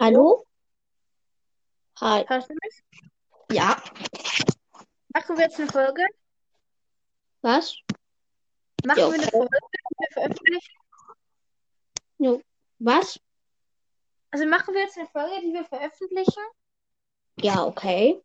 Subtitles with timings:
[0.00, 0.46] Hallo?
[2.00, 2.24] Hi.
[2.26, 2.82] Hörst du mich?
[3.52, 3.76] Ja.
[5.12, 6.06] Machen wir jetzt eine Folge?
[7.42, 7.76] Was?
[8.86, 9.24] Machen Ja, wir eine.
[9.24, 10.74] Folge, die wir veröffentlichen?
[12.16, 12.42] Jo.
[12.78, 13.20] Was?
[14.30, 16.44] Also machen wir jetzt eine Folge, die wir veröffentlichen?
[17.36, 18.22] Ja, okay.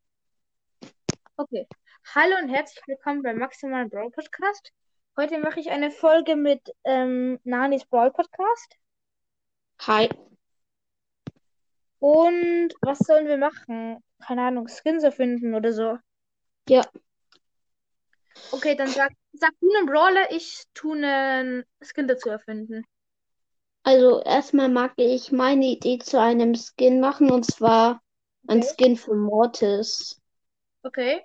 [1.35, 1.67] Okay.
[2.13, 4.71] Hallo und herzlich willkommen beim Maximalen Brawl Podcast.
[5.17, 8.77] Heute mache ich eine Folge mit ähm, Nanis Brawl Podcast.
[9.81, 10.07] Hi.
[12.05, 13.97] Und was sollen wir machen?
[14.23, 15.97] Keine Ahnung, Skins erfinden oder so.
[16.69, 16.85] Ja.
[18.51, 22.85] Okay, dann sag, sag du einen Brawler, ich tue einen Skin dazu erfinden.
[23.81, 28.03] Also erstmal mag ich meine Idee zu einem Skin machen und zwar
[28.47, 28.69] ein Okay.
[28.71, 30.21] Skin für Mortis.
[30.83, 31.23] Okay.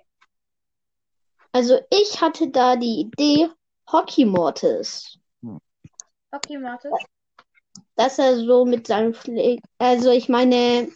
[1.51, 3.51] Also ich hatte da die Idee
[3.91, 5.19] Hockey Mortis.
[6.31, 6.91] Okay, Martin.
[8.01, 10.91] Dass er so mit seinem Pfleg, also ich meine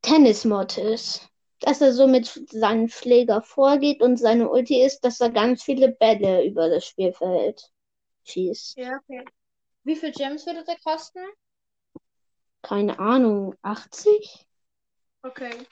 [0.00, 1.28] Tennis Mortis.
[1.58, 5.90] Dass er so mit seinem Schläger vorgeht und seine Ulti ist, dass er ganz viele
[5.90, 7.72] Bälle über das Spielfeld
[8.26, 8.76] schießt.
[8.76, 9.24] Ja, okay.
[9.82, 11.18] Wie viel Gems würde der kosten?
[12.62, 14.46] Keine Ahnung, 80?
[15.22, 15.66] Okay.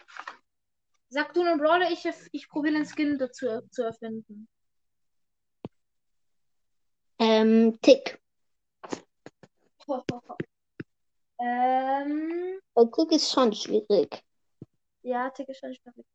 [1.08, 4.48] Sag du einen Brawler, ich, ich probiere den Skin dazu zu erfinden.
[7.20, 8.20] Ähm, Tick.
[11.38, 14.22] Ähm, Weil Tick ist schon schwierig.
[15.02, 16.06] ja, Tick ist schon schwierig.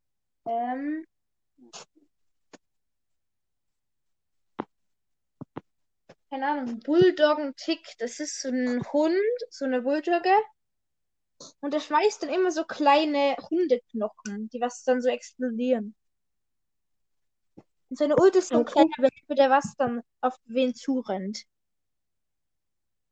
[0.46, 1.06] Ähm,
[6.30, 9.16] keine Ahnung, Bulldoggen-Tick, das ist so ein Hund,
[9.50, 10.34] so eine Bulldogge.
[11.62, 15.96] Und der schmeißt dann immer so kleine Hundeknochen, die was dann so explodieren.
[17.90, 18.74] Und seine Ult ist so Okay.
[18.74, 18.88] klein,
[19.28, 21.44] mit der was dann auf wen zurennt.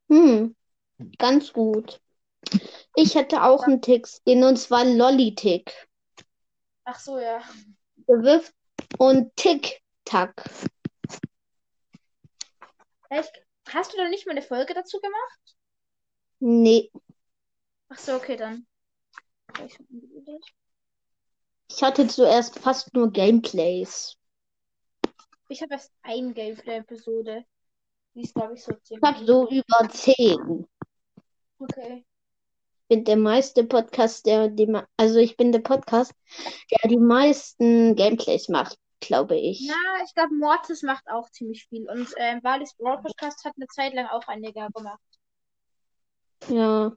[0.09, 0.55] Hm,
[1.17, 2.02] ganz gut.
[2.95, 5.89] Ich hätte auch einen Tick-Skin und zwar Lolly-Tick.
[6.85, 7.41] Ach so, ja.
[8.07, 8.53] Der wirft
[8.97, 10.50] und Tick-Tack.
[13.09, 13.31] Echt?
[13.69, 15.39] Hast du da nicht mal eine Folge dazu gemacht?
[16.39, 16.91] Nee,
[17.89, 18.66] Ach so, okay, dann.
[21.67, 24.16] ich hatte zuerst fast nur Gameplays.
[25.50, 27.45] Ich habe erst ein Gameplay-Episode.
[28.19, 30.68] Die ist, glaube ich, so 10 Ich habe so über 10.
[31.57, 32.06] Okay.
[32.81, 36.12] Ich bin der meiste Podcast, der die, also ich bin der Podcast,
[36.69, 39.66] der die meisten Gameplays macht, glaube ich.
[39.66, 41.90] Na, ich glaube, Mortis macht auch ziemlich viel.
[41.90, 45.00] Und ähm, Walis Brawl Podcast hat eine Zeit lang auch einige gemacht.
[46.50, 46.91] Ja.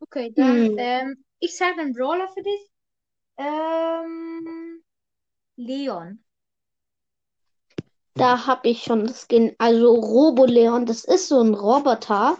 [0.00, 0.76] Okay, dann, Hm.
[0.78, 2.69] ähm, ich sage einen Brawler für dich.
[3.40, 4.82] Ähm,
[5.56, 6.22] Leon.
[8.12, 9.54] Da habe ich schon das Skin.
[9.56, 12.36] Also Roboleon, das ist so ein Roboter,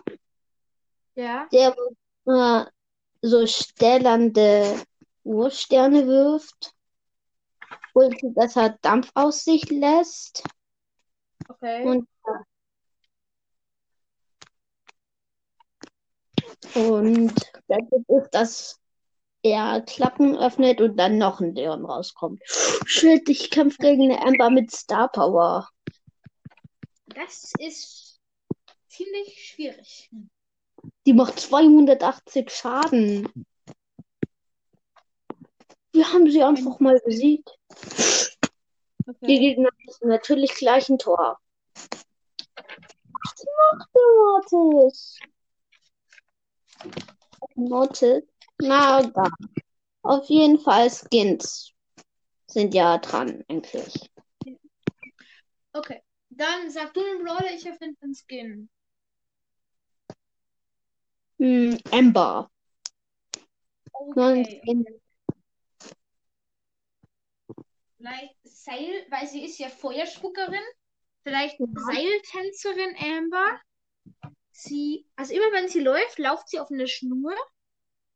[1.15, 1.49] Ja.
[1.53, 1.75] der
[2.27, 2.66] äh,
[3.22, 4.83] so stählernde
[5.25, 6.75] Ursterne wirft.
[7.94, 10.44] Und dass er Dampf aus sich lässt.
[11.49, 11.83] Okay.
[11.87, 12.09] Und,
[16.75, 17.34] und
[17.69, 18.79] dann gibt es, dass
[19.43, 22.43] er Klappen öffnet und dann noch ein Leon rauskommt.
[22.47, 25.69] Shit, ich kämpfe gegen eine Amber mit Star Power.
[27.06, 28.21] Das ist
[28.89, 30.11] ziemlich schwierig.
[31.06, 33.47] Die macht 280 Schaden.
[35.93, 37.51] Wir haben sie einfach mal besiegt.
[37.72, 38.31] Die
[39.11, 39.39] Okay.
[39.41, 41.41] Gegner ist natürlich gleich ein Tor.
[42.55, 45.19] Was macht der Mortis?
[47.57, 48.22] Mortis?
[48.60, 49.31] Na, da.
[50.03, 51.72] Auf jeden Fall Skins
[52.47, 54.10] sind ja dran, eigentlich.
[55.72, 56.03] Okay.
[56.31, 58.71] Dann sag du einen Brawler, ich erfinde einen Skin.
[61.38, 62.50] Hm, Amber.
[64.15, 65.00] Nur ein Okay.
[67.97, 70.62] Vielleicht Seil, weil sie ist ja Feuerspuckerin.
[71.22, 71.66] Vielleicht Ja.
[71.74, 73.60] Seiltänzerin Amber.
[74.53, 77.34] Sie, also immer wenn sie läuft, läuft sie auf eine Schnur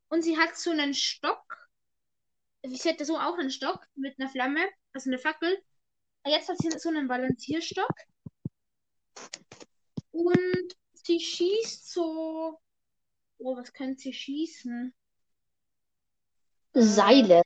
[0.08, 1.68] und sie hat so einen Stock.
[2.62, 5.62] Sie hat so auch einen Stock mit einer Flamme, also eine Fackel.
[6.26, 7.92] Jetzt hat sie so einen Balancierstock.
[10.12, 12.60] Und sie schießt so.
[13.38, 14.94] Oh, was könnte sie schießen?
[16.72, 17.42] Seile.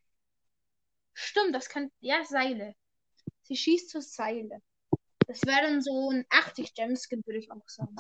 [1.15, 1.91] Stimmt, das kann.
[2.01, 2.75] Ja, Seile.
[3.43, 4.63] Sie schießt so Seile.
[5.27, 7.97] Das wäre dann so ein 80 Gemskin, würde ich auch sagen.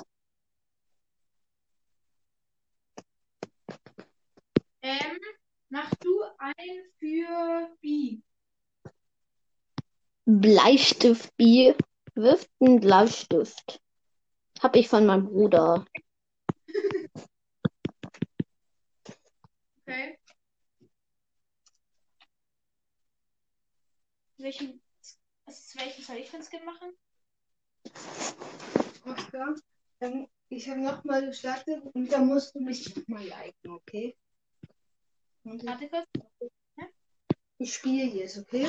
[4.88, 5.20] Ähm,
[5.68, 8.22] mach du ein für B.
[10.24, 11.74] Bleistift B.
[12.14, 13.82] wirft einen Bleistift.
[14.62, 15.84] Hab ich von meinem Bruder.
[19.86, 20.18] Okay.
[24.36, 24.82] Welchen,
[25.46, 26.92] also welchen soll ich für Skin machen?
[29.06, 29.54] Oscar,
[30.00, 34.14] ähm, ich habe nochmal gestartet und da musst du mich nochmal liken, okay?
[35.50, 36.06] Warte kurz.
[37.58, 38.66] ich spiele jetzt, okay?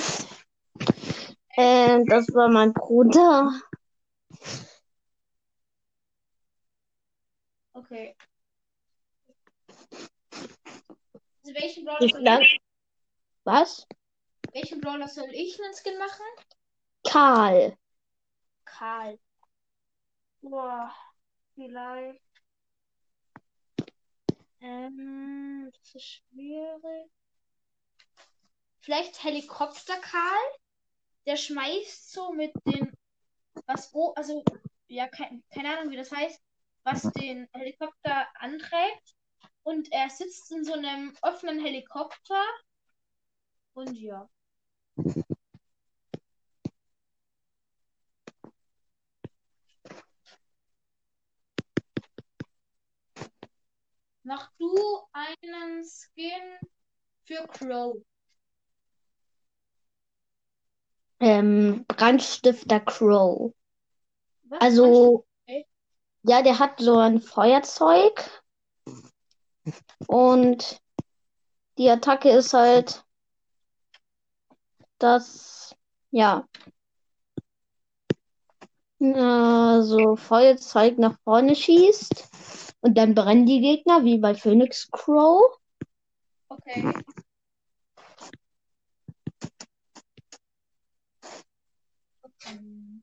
[1.58, 3.52] Ähm, das war mein Bruder.
[7.74, 8.16] Okay.
[11.44, 12.62] Also welchen Brawler Ich soll glaub, ich,
[13.44, 13.88] was?
[14.54, 16.26] welchen Brawler soll ich einen Skin machen?
[17.04, 17.78] Karl.
[18.64, 19.20] Karl.
[20.42, 20.94] Boah,
[21.56, 22.22] vielleicht.
[24.62, 27.12] Ähm, das ist schwierig.
[28.82, 30.52] Vielleicht Helikopter Karl.
[31.26, 32.92] Der schmeißt so mit den,
[33.68, 34.44] was, oh, also,
[34.88, 36.42] ja, kein, keine Ahnung, wie das heißt,
[36.84, 39.16] was den Helikopter antreibt.
[39.64, 42.44] Und er sitzt in so einem offenen Helikopter.
[43.74, 44.28] Und ja.
[54.30, 54.72] Mach du
[55.12, 56.60] einen Skin
[57.24, 57.98] für Crow.
[61.20, 63.56] Ähm, Brandstifter Crow.
[64.44, 64.62] Was?
[64.62, 65.66] Also, Okay.
[66.22, 68.44] ja, der hat so ein Feuerzeug.
[70.06, 70.80] Und
[71.80, 73.04] die Attacke ist halt,
[75.00, 75.76] dass,
[76.12, 76.48] ja,
[79.00, 82.30] äh, so Feuerzeug nach vorne schießt.
[82.82, 85.42] Und dann brennen die Gegner, wie bei Phoenix Crow.
[86.50, 86.94] Okay.
[92.46, 93.02] Ähm,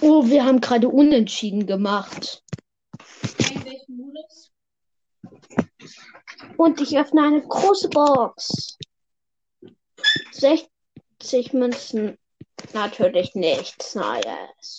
[0.00, 2.44] Oh, wir haben gerade unentschieden gemacht.
[6.56, 8.78] Und ich öffne eine große Box.
[10.32, 12.18] 60 Münzen.
[12.72, 14.78] Natürlich nichts Neues.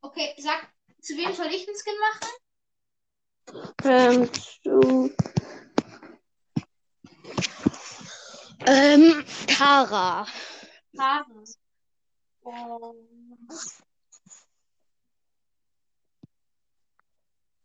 [0.00, 0.68] Okay, sag,
[1.00, 2.30] zu wem soll ich einen Skin machen?
[3.84, 4.30] Ähm,
[4.62, 5.10] zu.
[8.66, 10.26] Ähm, Tara.
[10.98, 11.44] Haare.
[12.44, 13.05] Ähm,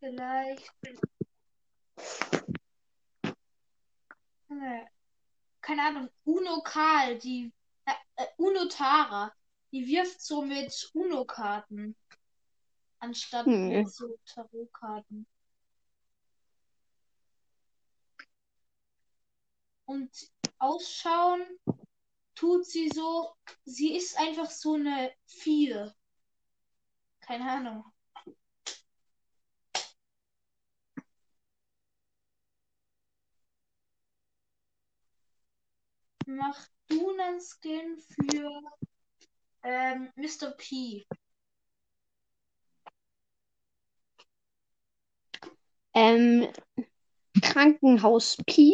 [0.02, 0.74] vielleicht.
[4.50, 4.86] Äh,
[5.62, 6.10] keine Ahnung.
[6.26, 7.54] Uno Karl, die.
[7.86, 9.34] Äh, äh, Uno Tara.
[9.72, 11.96] Die wirft so mit Uno-Karten.
[13.00, 13.88] Anstatt Hm.
[13.88, 15.26] so Tarotkarten.
[19.86, 20.12] Und
[20.60, 21.42] ausschauen
[22.36, 23.34] tut sie so.
[23.64, 25.96] Sie ist einfach so eine 4.
[27.22, 27.86] Keine Ahnung.
[36.38, 38.62] Mach du einen Skin für
[39.64, 40.52] ähm, Mr.
[40.58, 41.06] P.
[45.94, 46.48] Ähm,
[47.42, 48.74] Krankenhaus Pi.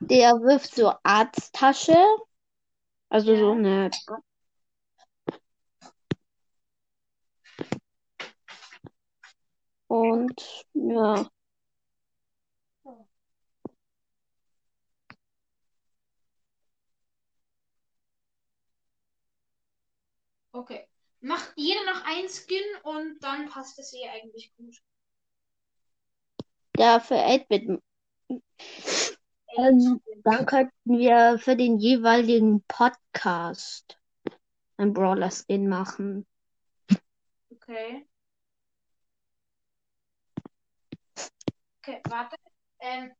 [0.00, 1.96] Der wirft so Arzttasche.
[3.08, 3.90] Also so eine.
[9.88, 11.30] Und ja.
[20.54, 20.86] Okay.
[21.20, 24.80] Macht jeder noch ein Skin und dann passt es ihr eigentlich gut.
[26.76, 27.82] Ja, für 8-Bit.
[29.56, 33.98] Ähm, dann könnten wir für den jeweiligen Podcast
[34.76, 36.24] ein Brawler-Skin machen.
[37.50, 38.06] Okay.
[41.80, 42.36] Okay, warte.
[42.78, 43.12] Ähm,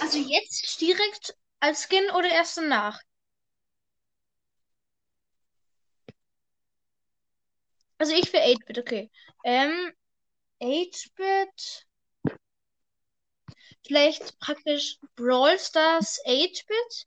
[0.00, 2.98] also jetzt direkt als Skin oder erst danach?
[7.98, 9.10] Also ich für 8-Bit, okay.
[9.44, 9.92] Ähm,
[10.60, 11.86] 8-Bit.
[13.86, 17.06] Vielleicht praktisch Brawl Stars 8-Bit.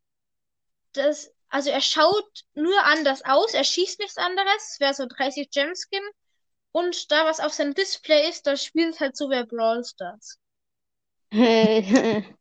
[0.93, 4.73] Das, also er schaut nur anders aus, er schießt nichts anderes.
[4.73, 6.03] Es wäre so 30 Gem-Skin.
[6.71, 10.39] Und da was auf seinem Display ist, das spielt halt so wie Brawl Stars.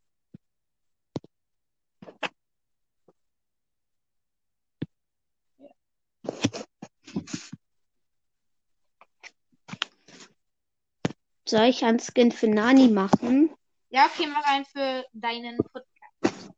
[11.49, 13.51] Soll ich einen Skin für Nani machen?
[13.91, 16.51] Ja, okay, mach einen für deinen Podcast.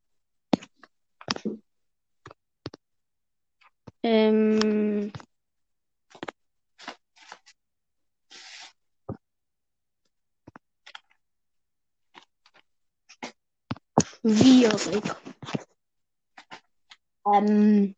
[4.03, 5.13] Ähm,
[14.25, 15.03] schwierig.
[17.27, 17.95] Ähm,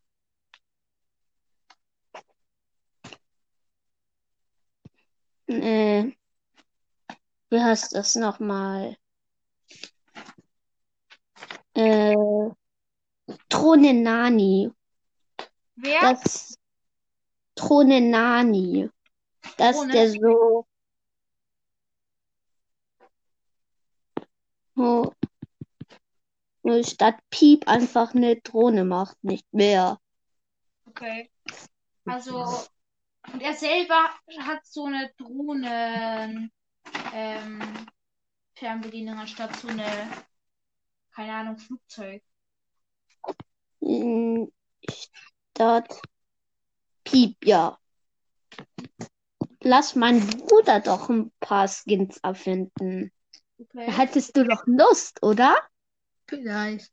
[5.46, 6.10] äh,
[7.50, 8.96] wie heißt das nochmal?
[11.74, 12.14] Äh,
[13.48, 14.70] Throne Nani.
[15.76, 16.00] Wer?
[16.00, 16.56] Das
[17.54, 18.88] Throne Nani.
[19.56, 19.92] Dass Throne?
[19.92, 20.66] der so.
[26.62, 29.98] nur statt Piep einfach eine Drohne macht, nicht mehr.
[30.86, 31.30] Okay.
[32.06, 32.44] Also,
[33.32, 36.50] und er selber hat so eine Drohnen,
[37.14, 37.60] ähm,
[38.54, 39.86] Fernbedienung anstatt so eine,
[41.14, 42.22] keine Ahnung, Flugzeug.
[43.80, 44.52] In
[44.88, 46.00] Stadt
[47.04, 47.78] Piep, ja.
[49.62, 53.12] Lass meinen Bruder doch ein paar Skins erfinden.
[53.58, 53.90] Okay.
[53.90, 55.56] Hättest du doch Lust, oder?
[56.26, 56.90] Vielleicht.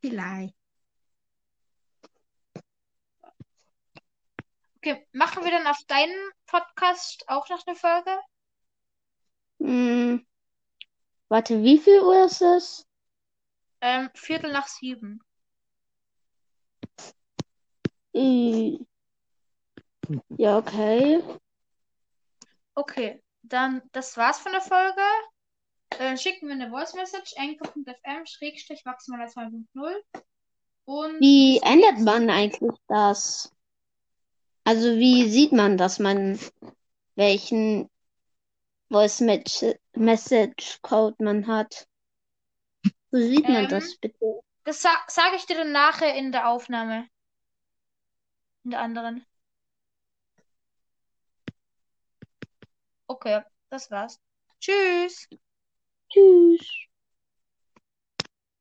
[0.00, 0.54] Vielleicht.
[4.76, 8.10] Okay, machen wir dann auf deinen Podcast auch noch eine Folge?
[9.60, 10.26] Hm.
[11.28, 12.86] Warte, wie viel Uhr ist es?
[13.80, 15.20] Ähm, Viertel nach sieben.
[18.12, 18.78] Äh,
[20.36, 21.22] Ja, okay.
[22.74, 25.02] Okay, dann das war's von der Folge.
[25.98, 29.94] Äh, schicken wir eine Voice Message, anchor.fm, Schrägstrich, maximaler 2.0.
[30.84, 33.52] Und Wie ändert man eigentlich das?
[34.66, 36.38] Also wie sieht man, dass man
[37.14, 37.88] welchen
[38.90, 41.86] Voice Mess- Message Code man hat?
[43.12, 44.40] Wo sieht man Ähm, das bitte?
[44.64, 47.08] das sa sage ich dir dann nachher in der Aufnahme.
[48.64, 49.24] In der anderen.
[53.08, 54.20] Okay, das war's.
[54.60, 55.28] Tschüss.
[56.10, 56.66] Tschüss.